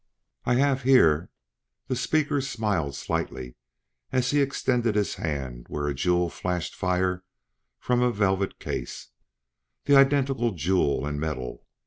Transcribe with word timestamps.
"I 0.45 0.55
have 0.55 0.81
here" 0.81 1.29
the 1.85 1.95
speaker 1.95 2.41
smiled 2.41 2.95
slightly 2.95 3.53
as 4.11 4.31
he 4.31 4.41
extended 4.41 4.95
his 4.95 5.13
hand 5.13 5.67
where 5.69 5.87
a 5.87 5.93
jewel 5.93 6.27
flashed 6.27 6.73
fire 6.73 7.23
from 7.77 8.01
a 8.01 8.11
velvet 8.11 8.57
case 8.57 9.09
"the 9.85 9.95
identical 9.95 10.53
jewel 10.53 11.05
and 11.05 11.19
medal. 11.19 11.67